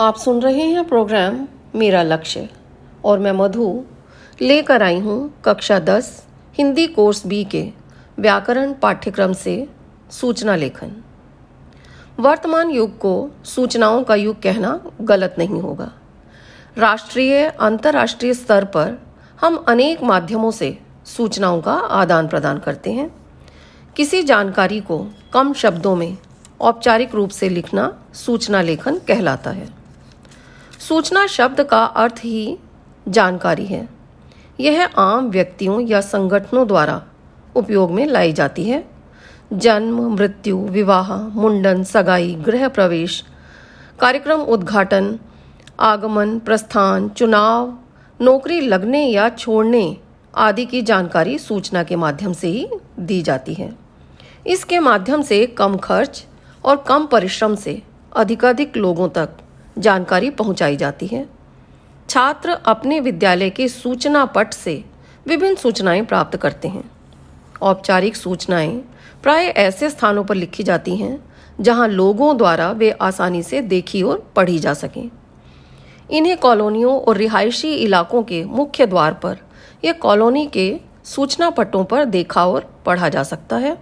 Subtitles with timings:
[0.00, 2.48] आप सुन रहे हैं प्रोग्राम मेरा लक्ष्य
[3.04, 3.84] और मैं मधु
[4.40, 6.26] लेकर आई हूँ कक्षा दस,
[6.58, 7.62] हिंदी कोर्स बी के
[8.18, 9.68] व्याकरण पाठ्यक्रम से
[10.10, 10.92] सूचना लेखन।
[12.20, 15.90] वर्तमान युग को सूचनाओं का युग कहना गलत नहीं होगा।
[16.76, 18.96] राष्ट्रीय, अंतर्राष्ट्रीय स्तर पर
[19.40, 23.10] हम अनेक माध्यमों से सूचनाओं का आदान प्रदान करते हैं।
[23.96, 26.16] किसी जानकारी को कम शब्दों में
[26.60, 29.77] औपचारिक रूप से लिखना सूचना लेखन कहलाता है।
[30.88, 32.58] सूचना शब्द का अर्थ ही
[33.08, 33.88] जानकारी है।
[34.60, 37.02] यह आम व्यक्तियों या संगठनों द्वारा
[37.56, 38.84] उपयोग में लाई जाती है।
[39.52, 43.24] जन्म, मृत्यु, विवाह, मुंडन, सगाई, गृह प्रवेश,
[44.00, 45.18] कार्यक्रम उद्घाटन,
[45.80, 47.78] आगमन, प्रस्थान, चुनाव,
[48.20, 49.96] नौकरी लगने या छोड़ने
[50.36, 52.66] आदि की जानकारी सूचना के माध्यम से ही
[52.98, 53.72] दी जाती है।
[54.46, 56.24] इसके माध्यम से कम खर्च
[56.64, 57.82] और कम परिश्रम से
[58.16, 59.36] अधिकाधिक लोगों तक
[59.78, 61.28] जानकारी पहुंचाई जाती है।
[62.10, 64.84] छात्र अपने विद्यालय के सूचना पट से
[65.26, 66.90] विभिन्न सूचनाएँ प्राप्त करते हैं।
[67.62, 68.76] औपचारिक सूचनाएँ
[69.22, 71.18] प्राय ऐसे स्थानों पर लिखी जाती हैं,
[71.60, 75.10] जहाँ लोगों द्वारा वे आसानी से देखी और पढ़ी जा सकें।
[76.10, 79.38] इन्हें कॉलोनियों और रिहायशी इलाकों के मुख्य द्वार पर
[79.84, 83.76] या कॉलोनी के सूचना पट्टों पर देखा और पढ़ा जा सकता है।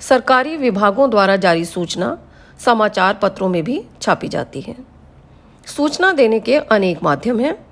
[0.00, 2.18] सरकारी विभागों द्वारा जारी सूचना
[2.58, 4.76] समाचार पत्रों में भी छापी जाती है।
[5.66, 7.66] सूचना देने के अनेक माध्यम हैं,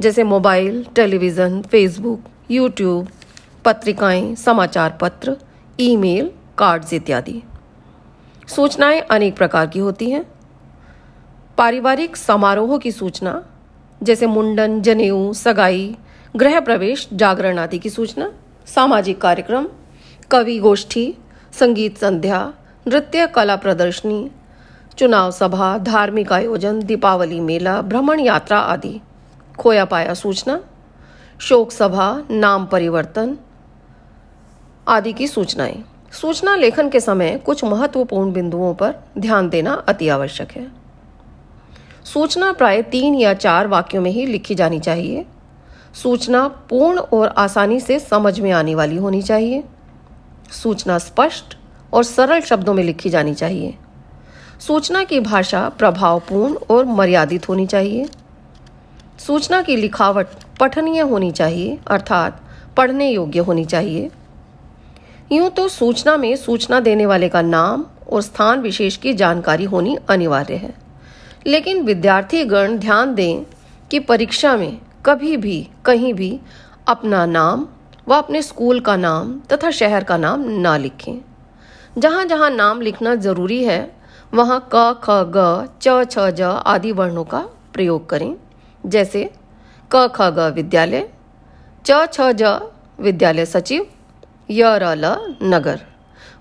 [0.00, 3.08] जैसे मोबाइल, टेलीविज़न, फेसबुक, यूट्यूब,
[3.64, 5.36] पत्रिकाएँ, समाचार पत्र,
[5.80, 7.42] ईमेल, कार्ड्स इत्यादि।
[8.48, 10.24] सूचनाएँ अनेक प्रकार की होती हैं।
[11.58, 13.44] पारिवारिक समारोह की सूचना,
[14.02, 15.96] जैसे मुंडन, जनेऊ, सगाई,
[16.36, 18.32] गृह प्रवेश, जागरण आदि की सूचना,
[18.66, 19.68] सामाजिक कार्यक्रम,
[20.30, 21.14] कवि गोष्ठी,
[21.52, 22.52] संगीत संध्या,
[22.88, 24.30] नृत्य, कला प्रदर्शनी
[24.98, 29.00] चुनाव सभा, धार्मिक आयोजन, दीपावली मेला, भ्रमण यात्रा आदि।
[29.58, 30.60] खोया पाया सूचना,
[31.40, 33.38] शोक सभा, नाम परिवर्तन
[34.88, 40.52] आदि की सूचनाएँ। सूचना लेखन के समय कुछ महत्वपूर्ण बिंदुओं पर ध्यान देना अति आवश्यक
[40.52, 40.72] है।
[42.04, 45.26] सूचना प्राय तीन या चार वाक्यों में ही लिखी जानी चाहिए।
[45.94, 49.64] सूचना पूर्ण और आसानी से समझ में आने वाली होनी चाहिए।
[50.50, 51.56] सूचना स्पष्ट
[51.92, 53.78] और सरल शब्दों में लिखी जानी चाहिए।
[54.66, 58.06] सूचना की भाषा प्रभावपूर्ण और मर्यादित होनी चाहिए।
[59.18, 60.26] सूचना की लिखावट
[60.60, 62.40] पठनीय होनी चाहिए, अर्थात
[62.76, 64.10] पढ़ने योग्य होनी चाहिए।
[65.32, 69.96] यूँ तो सूचना में सूचना देने वाले का नाम और स्थान विशेष की जानकारी होनी
[70.08, 70.74] अनिवार्य है।
[71.46, 73.44] लेकिन विद्यार्थी गण ध्यान दें
[73.90, 76.40] कि परीक्षा में कभी भी, कहीं भी
[76.88, 77.66] अपना नाम
[78.08, 81.20] व अपने स्कूल का नाम तथा शहर का नाम ना लिखें।
[81.98, 84.03] जहाँ जहाँ नाम लिखना ज़रूरी है
[84.34, 88.36] वहाँ क, ख, ग, च, छ, ज आदि वर्णों का प्रयोग करें।
[88.86, 89.30] जैसे,
[89.92, 91.08] क, ख, ग विद्यालय,
[91.86, 92.70] च, छ, ज
[93.00, 93.86] विद्यालय सचिव,
[94.50, 95.80] य, र, ल, नगर।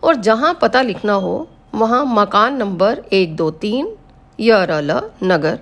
[0.04, 3.96] और जहाँ पता लिखना हो, वहाँ मकान नंबर एक, दो, तीन,
[4.40, 5.60] य, र, ल, नगर।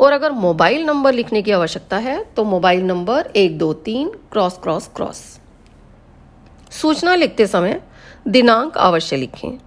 [0.00, 4.58] और अगर मोबाइल नंबर लिखने की आवश्यकता है तो मोबाइल नंबर एक, दो, तीन, क्रॉस
[4.62, 5.40] क्रॉस क्रॉस।
[6.70, 7.82] सूचना लिखते समय
[8.28, 9.58] दिनांक अवश्य लिखें।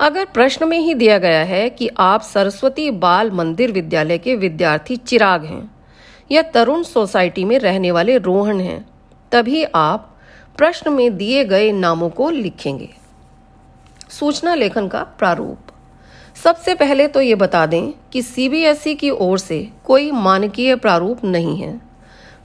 [0.00, 4.96] अगर प्रश्न में ही दिया गया है कि आप सरस्वती बाल मंदिर विद्यालय के विद्यार्थी
[4.96, 5.70] चिराग हैं
[6.30, 8.84] या तरुण सोसाइटी में रहने वाले रोहन हैं,
[9.32, 10.14] तभी आप
[10.56, 12.88] प्रश्न में दिए गए नामों को लिखेंगे।
[14.10, 15.72] सूचना लेखन का प्रारूप।
[16.36, 21.56] सबसे पहले तो ये बता दें कि सीबीएसई की ओर से कोई मानकीय प्रारूप नहीं
[21.56, 21.80] है।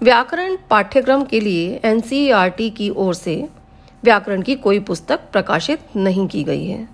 [0.01, 3.35] व्याकरण पाठ्यक्रम के लिए एनसीईआरटी की ओर से
[4.03, 6.87] व्याकरण की कोई पुस्तक प्रकाशित नहीं की गई है।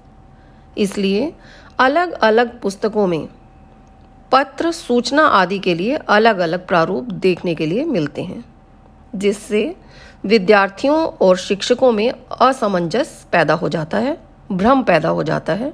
[0.78, 1.34] इसलिए
[1.80, 3.28] अलग अलग पुस्तकों में
[4.32, 8.44] पत्र सूचना आदि के लिए अलग अलग प्रारूप देखने के लिए मिलते हैं,
[9.16, 9.76] जिससे
[10.26, 14.18] विद्यार्थियों और शिक्षकों में असमंजस पैदा हो जाता है,
[14.52, 15.74] भ्रम पैदा हो जाता है।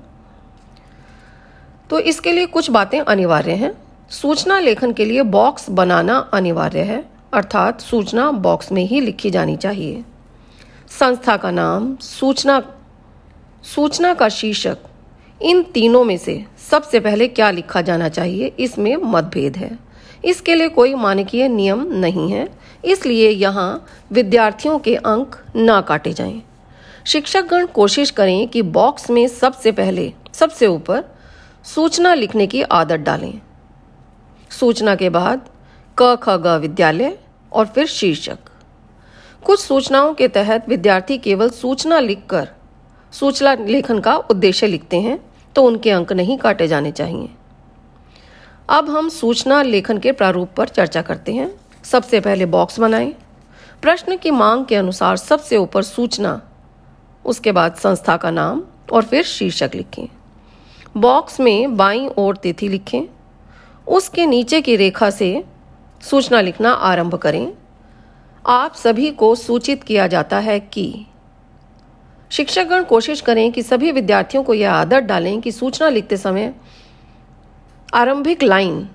[1.89, 3.71] तो इसके लिए कुछ बातें अनिवार्य हैं।
[4.09, 7.03] सूचना लेखन के लिए बॉक्स बनाना अनिवार्य है,
[7.33, 10.03] अर्थात सूचना बॉक्स में ही लिखी जानी चाहिए।
[10.89, 12.59] संस्था का नाम सूचना
[13.65, 14.77] सूचना का शीर्षक,
[15.41, 18.51] इन तीनों में से सबसे पहले क्या लिखा जाना चाहिए?
[18.59, 19.79] इसमें मतभेद है।
[20.25, 22.47] इसके लिए कोई मानकीय नियम नहीं है।
[22.85, 26.41] इसलिए यहाँ विद्यार्थियों के अंक ना काटे जाएँ।
[27.05, 31.03] शिक्षकगण कोशिश करें कि बॉक्स में सबसे पहले, सबसे ऊपर
[31.63, 33.39] सूचना लिखने की आदत डालें।
[34.51, 35.49] सूचना के बाद
[35.97, 37.17] क, ख, ग विद्यालय
[37.51, 38.37] और फिर शीर्षक।
[39.45, 42.49] कुछ सूचनाओं के तहत विद्यार्थी केवल सूचना लिखकर
[43.15, 45.19] सूचना लेखन का उद्देश्य लिखते हैं
[45.55, 47.29] तो उनके अंक नहीं काटे जाने चाहिए।
[48.69, 51.49] अब हम सूचना लेखन के प्रारूप पर चर्चा करते हैं।
[51.83, 53.13] सबसे पहले बॉक्स बनाएँ।
[53.81, 56.41] प्रश्न की मांग के अनुसार सबसे ऊपर सूचना,
[57.25, 58.63] उसके बाद संस्था का नाम
[58.93, 60.07] और फिर शीर्षक लिखें।
[60.97, 63.01] बॉक्स में बाईं ओर तिथि लिखें।
[63.87, 65.43] उसके नीचे की रेखा से
[66.01, 67.53] सूचना लिखना आरंभ करें।
[68.45, 71.05] आप सभी को सूचित किया जाता है कि
[72.35, 76.53] शिक्षकगण कोशिश करें कि सभी विद्यार्थियों को यह आदत डालें कि सूचना लिखते समय
[77.93, 78.89] आरंभिक लाइन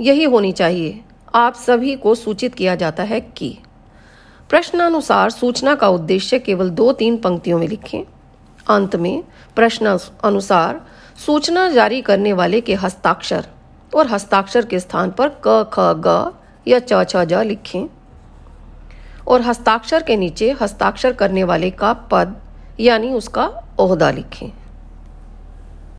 [0.00, 1.00] यही होनी चाहिए।
[1.34, 3.58] आप सभी को सूचित किया जाता है कि
[4.50, 8.00] प्रश्नानुसार सूचना का उद्देश्य केवल दो तीन पंक्तियों में लिखें।
[8.68, 9.22] अंत में
[9.56, 10.80] प्रश्न अनुसार
[11.26, 13.46] सूचना जारी करने वाले के हस्ताक्षर
[13.94, 16.32] और हस्ताक्षर के स्थान पर क, ख, ग
[16.68, 17.86] या च, छ लिखें
[19.28, 22.36] और हस्ताक्षर के नीचे हस्ताक्षर करने वाले का पद
[22.80, 23.44] यानी उसका
[23.80, 24.52] अहदा लिखें।